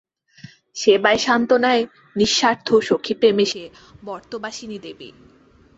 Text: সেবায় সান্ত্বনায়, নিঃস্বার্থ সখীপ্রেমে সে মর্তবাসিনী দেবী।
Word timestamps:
সেবায় 0.75 1.17
সান্ত্বনায়, 1.17 1.83
নিঃস্বার্থ 2.15 2.67
সখীপ্রেমে 2.89 3.45
সে 3.45 3.63
মর্তবাসিনী 4.03 4.77
দেবী। 4.79 5.09